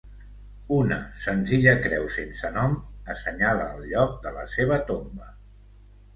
Una 0.77 0.95
senzilla 1.25 1.75
creu 1.83 2.07
sense 2.15 2.51
nom 2.57 2.73
assenyala 3.17 3.69
el 3.75 3.85
lloc 3.93 4.19
de 4.27 4.35
la 4.41 4.49
seva 4.57 4.83
tomba. 4.91 5.31